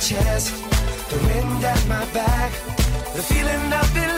[0.00, 0.54] Chest.
[1.10, 2.52] The wind at my back.
[3.14, 4.09] The feeling of elation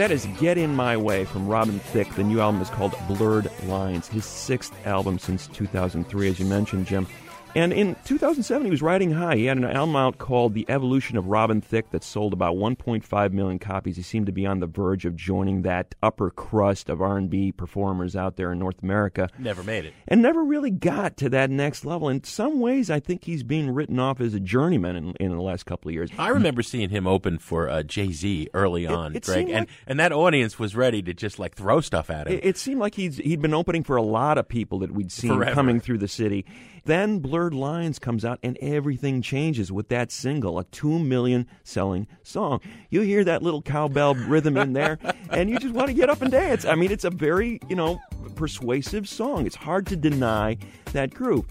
[0.00, 2.14] That is Get In My Way from Robin Thicke.
[2.14, 6.86] The new album is called Blurred Lines, his sixth album since 2003, as you mentioned,
[6.86, 7.06] Jim.
[7.54, 9.34] And in 2007, he was riding high.
[9.36, 13.32] He had an album out called The Evolution of Robin Thicke that sold about 1.5
[13.32, 13.96] million copies.
[13.96, 18.14] He seemed to be on the verge of joining that upper crust of R&B performers
[18.14, 19.28] out there in North America.
[19.36, 19.94] Never made it.
[20.06, 22.08] And never really got to that next level.
[22.08, 25.42] In some ways, I think he's being written off as a journeyman in, in the
[25.42, 26.10] last couple of years.
[26.18, 29.66] I remember seeing him open for uh, Jay Z early on, it Greg, seemed and
[29.86, 32.34] and that audience was ready to just like throw stuff at him.
[32.34, 35.10] It, it seemed like he's he'd been opening for a lot of people that we'd
[35.10, 35.54] seen Forever.
[35.54, 36.44] coming through the city.
[36.84, 42.06] Then Blurred Lines comes out and everything changes with that single, a two million selling
[42.22, 42.60] song.
[42.90, 44.98] You hear that little cowbell rhythm in there,
[45.30, 46.66] and you just want to get up and dance.
[46.66, 47.98] I mean, it's a very you know
[48.36, 49.46] persuasive song.
[49.46, 50.58] It's hard to deny
[50.92, 51.46] that groove.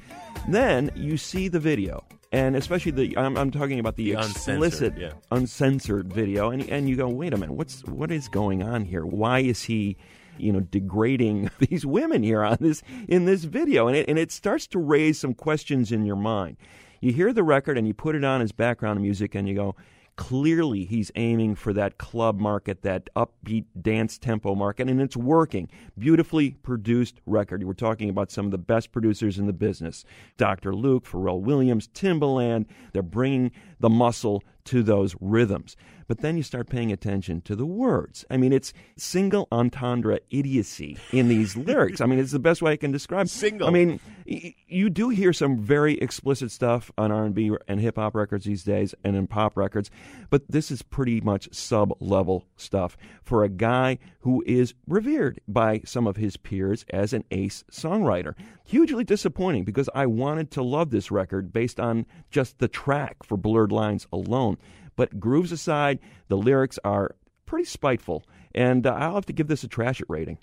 [0.48, 2.06] Then you see the video.
[2.32, 5.14] And especially the, I'm, I'm talking about the, The uncensored, explicit, yeah.
[5.32, 9.04] uncensored video, and and you go, wait a minute, what's what is going on here?
[9.08, 9.98] Why is he,
[10.40, 13.88] you know, degrading these women here on this in this video?
[13.88, 16.58] And it and it starts to raise some questions in your mind.
[17.02, 19.76] You hear the record and you put it on as background music, and you go,
[20.20, 25.70] clearly he's aiming for that club market, that upbeat dance tempo market, and it's working.
[25.98, 27.64] Beautifully produced record.
[27.64, 30.04] We're talking about some of the best producers in the business
[30.36, 30.76] Dr.
[30.76, 32.66] Luke, Pharrell Williams, Timbaland.
[32.92, 35.76] They're bringing the muscle to those rhythms.
[36.08, 38.26] But then you start paying attention to the words.
[38.32, 42.02] I mean, it's single entendre idiocy in these lyrics.
[42.02, 43.30] I mean, it's the best way I can describe.
[43.30, 43.68] Single.
[43.68, 48.16] I mean, y- you do hear some very explicit stuff on R&B and hip hop
[48.16, 49.90] records these days and in pop records,
[50.30, 56.06] but this is pretty much sub-level stuff for a guy who is revered by some
[56.06, 58.34] of his peers as an ace songwriter.
[58.66, 63.38] Hugely disappointing because I wanted to love this record based on just the track for
[63.38, 64.58] Blurred Lines alone.
[65.00, 69.64] But grooves aside, the lyrics are pretty spiteful, and uh, I'll have to give this
[69.64, 70.40] a trash it rating.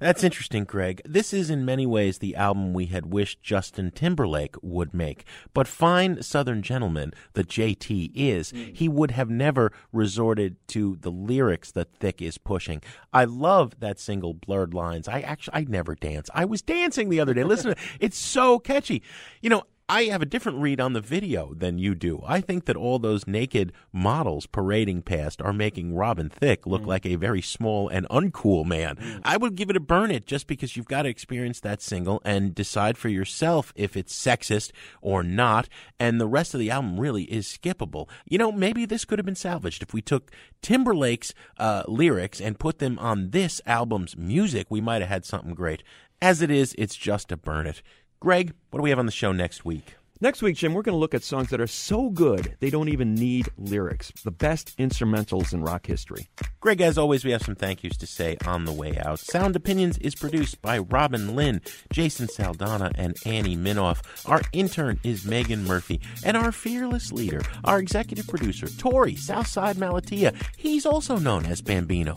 [0.00, 1.02] That's interesting, Greg.
[1.04, 5.26] This is in many ways the album we had wished Justin Timberlake would make.
[5.52, 11.70] But fine Southern gentleman that JT is, he would have never resorted to the lyrics
[11.72, 12.80] that Thicke is pushing.
[13.12, 15.06] I love that single Blurred Lines.
[15.06, 16.30] I actually I never dance.
[16.32, 17.44] I was dancing the other day.
[17.44, 17.88] Listen, to it.
[18.00, 19.02] it's so catchy.
[19.42, 22.22] You know, I have a different read on the video than you do.
[22.26, 27.04] I think that all those naked models parading past are making Robin Thicke look like
[27.04, 29.20] a very small and uncool man.
[29.22, 32.22] I would give it a burn it just because you've got to experience that single
[32.24, 34.72] and decide for yourself if it's sexist
[35.02, 35.68] or not.
[36.00, 38.08] And the rest of the album really is skippable.
[38.24, 40.32] You know, maybe this could have been salvaged if we took
[40.62, 44.68] Timberlake's uh, lyrics and put them on this album's music.
[44.70, 45.82] We might have had something great.
[46.22, 47.82] As it is, it's just a burn it.
[48.22, 49.96] Greg, what do we have on the show next week?
[50.20, 52.88] Next week, Jim, we're going to look at songs that are so good they don't
[52.88, 54.12] even need lyrics.
[54.22, 56.28] The best instrumentals in rock history.
[56.60, 59.18] Greg, as always, we have some thank yous to say on the way out.
[59.18, 61.62] Sound Opinions is produced by Robin Linn,
[61.92, 64.02] Jason Saldanha, and Annie Minoff.
[64.30, 70.40] Our intern is Megan Murphy, and our fearless leader, our executive producer, Torey Southside Malatia.
[70.56, 72.14] He's also known as Bambino.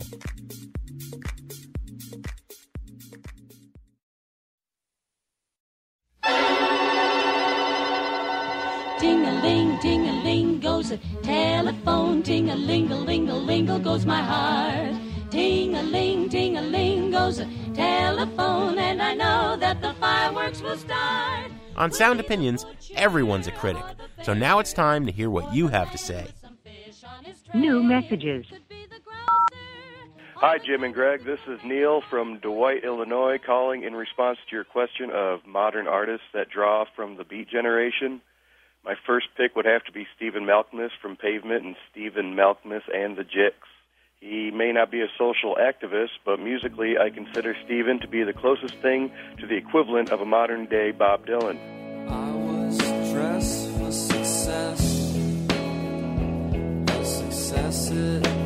[13.82, 14.96] Goes my heart.
[15.30, 18.78] Ting-a-ling, ting-a-ling goes a telephone.
[18.78, 21.52] And I know that the fireworks will start.
[21.76, 22.66] On Sound Opinions,
[22.96, 23.84] everyone's a critic.
[24.22, 26.26] So now it's time to hear what you have to say.
[27.54, 28.46] New messages.
[30.34, 31.24] Hi, Jim and Greg.
[31.24, 36.26] This is Neil from Dwight, Illinois, calling in response to your question of modern artists
[36.34, 38.20] that draw from the Beat Generation.
[38.86, 43.16] My first pick would have to be Stephen Malkmus from Pavement and Stephen Malkmus and
[43.16, 43.66] the Jicks.
[44.20, 48.32] He may not be a social activist, but musically, I consider Stephen to be the
[48.32, 49.10] closest thing
[49.40, 51.58] to the equivalent of a modern day Bob Dylan.
[53.12, 54.78] dress for success,
[57.02, 58.45] success it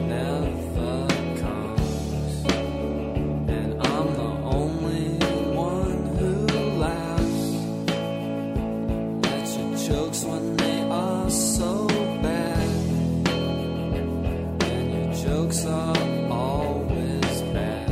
[15.50, 17.88] are always bad,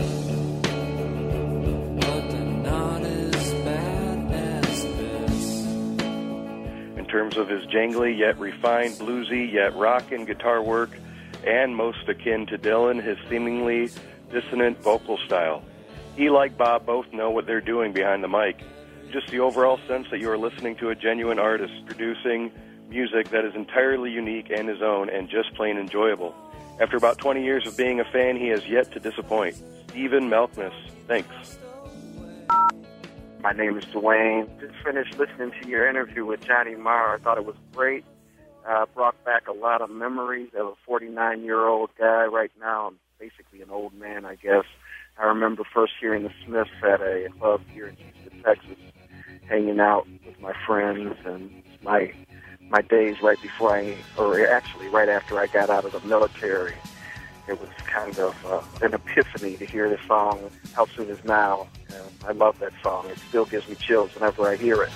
[2.00, 5.64] but they're not as bad as this.
[6.96, 10.90] in terms of his jangly yet refined bluesy yet rock and guitar work,
[11.44, 13.90] and most akin to Dylan, his seemingly
[14.30, 15.64] dissonant vocal style.
[16.14, 18.61] He, like Bob, both know what they're doing behind the mic.
[19.11, 22.52] Just the overall sense that you are listening to a genuine artist producing
[22.88, 26.36] music that is entirely unique and his own and just plain enjoyable.
[26.81, 29.57] After about 20 years of being a fan, he has yet to disappoint.
[29.89, 30.72] Stephen Malkmus,
[31.09, 31.59] thanks.
[33.41, 34.49] My name is Dwayne.
[34.61, 37.14] Just finished listening to your interview with Johnny Marr.
[37.14, 38.05] I thought it was great.
[38.68, 42.26] Uh, brought back a lot of memories of a 49 year old guy.
[42.26, 44.64] Right now, I'm basically an old man, I guess.
[45.18, 48.79] I remember first hearing the Smiths at a club here in Houston, Texas,
[49.49, 51.51] hanging out with my friends and
[51.83, 52.12] my
[52.70, 56.74] my days right before I, or actually right after I got out of the military.
[57.48, 61.66] It was kind of uh, an epiphany to hear the song "How Soon Is Now."
[61.90, 63.08] Uh, I love that song.
[63.08, 64.90] It still gives me chills whenever I hear it.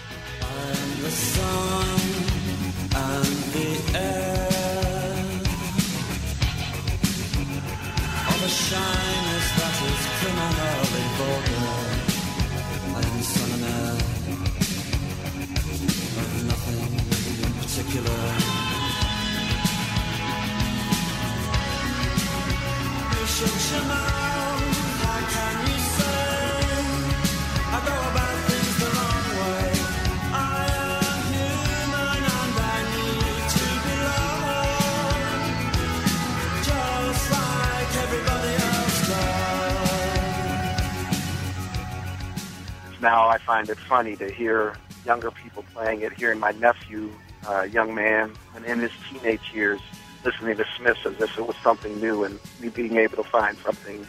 [43.00, 46.12] Now I find it funny to hear younger people playing it.
[46.12, 47.10] Hearing my nephew,
[47.48, 49.80] uh, young man, and in his teenage years,
[50.24, 53.56] listening to Smith as if it was something new, and me being able to find
[53.58, 54.06] something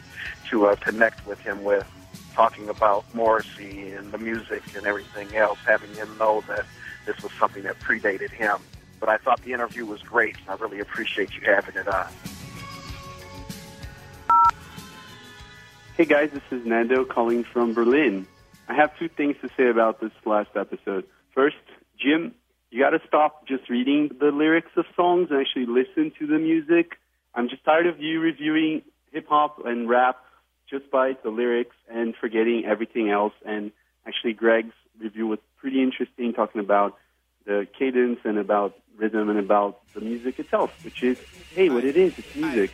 [0.49, 1.86] to uh, connect with him with,
[2.34, 6.66] talking about Morrissey and the music and everything else, having him know that
[7.05, 8.57] this was something that predated him.
[8.99, 12.07] But I thought the interview was great, and I really appreciate you having it on.
[15.97, 18.26] Hey guys, this is Nando calling from Berlin.
[18.68, 21.05] I have two things to say about this last episode.
[21.36, 21.57] First,
[21.99, 22.34] Jim,
[22.74, 26.40] you got to stop just reading the lyrics of songs and actually listen to the
[26.40, 26.98] music.
[27.36, 30.18] I'm just tired of you reviewing hip hop and rap
[30.68, 33.34] just by the lyrics and forgetting everything else.
[33.46, 33.72] And
[34.08, 36.98] actually, Greg's review was pretty interesting, talking about
[37.46, 41.20] the cadence and about rhythm and about the music itself, which is,
[41.54, 42.72] hey, what it is, it's music.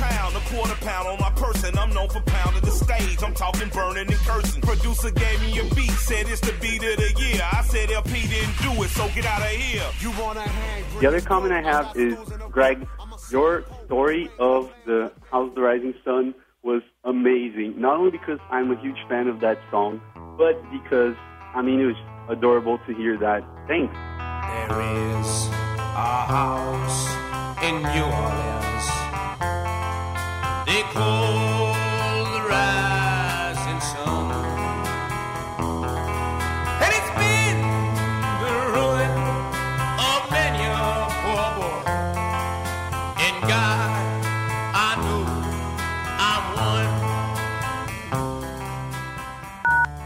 [0.00, 1.78] We run the jewels in your town, a quarter pound on my person.
[1.78, 3.22] I'm known for pounding the stage.
[3.22, 4.62] I'm talking burning and cursing.
[4.62, 7.40] Producer gave me a beat, said it's the beat of the year.
[7.52, 9.86] I said LP didn't do it, so get out of here.
[10.00, 10.84] You wanna hang?
[11.00, 12.16] The other comment I have is,
[12.50, 12.86] Greg,
[13.30, 17.80] your story of the How's the Rising Sun was amazing.
[17.80, 20.00] Not only because I'm a huge fan of that song,
[20.36, 21.14] but because,
[21.54, 21.96] I mean, it was
[22.28, 23.42] adorable to hear that.
[23.66, 23.94] Thanks.
[23.94, 27.08] There is a house
[27.62, 28.60] in New Orleans.
[30.70, 31.74] They call
[32.32, 34.30] the rising sun.
[36.84, 37.58] And it's been
[38.44, 39.14] the ruin
[39.98, 41.82] of many a poor boy.
[43.18, 43.90] And God,
[44.76, 45.22] I know
[46.30, 46.44] I'm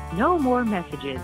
[0.09, 0.19] one.
[0.19, 1.21] No more messages.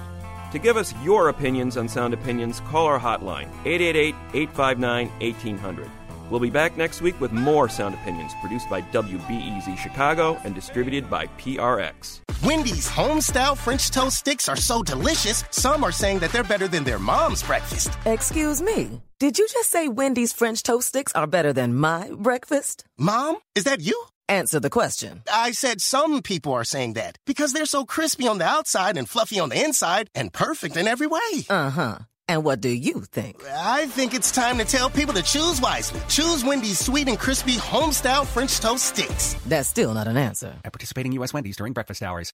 [0.53, 6.00] To give us your opinions on Sound Opinions, call our hotline, 888 859 1800.
[6.31, 11.11] We'll be back next week with more Sound Opinions produced by WBEZ Chicago and distributed
[11.11, 12.21] by PRX.
[12.45, 16.85] Wendy's home-style French toast sticks are so delicious, some are saying that they're better than
[16.85, 17.91] their mom's breakfast.
[18.07, 19.03] Excuse me.
[19.19, 22.85] Did you just say Wendy's French toast sticks are better than my breakfast?
[22.97, 24.07] Mom, is that you?
[24.29, 25.23] Answer the question.
[25.31, 29.09] I said some people are saying that because they're so crispy on the outside and
[29.09, 31.45] fluffy on the inside and perfect in every way.
[31.51, 31.99] Uh huh.
[32.31, 33.43] And what do you think?
[33.51, 36.01] I think it's time to tell people to choose wisely.
[36.09, 39.35] Choose Wendy's sweet and crispy home-style French toast sticks.
[39.49, 40.55] That's still not an answer.
[40.65, 41.35] At participating U.S.
[41.35, 42.29] Wendy's during breakfast hours.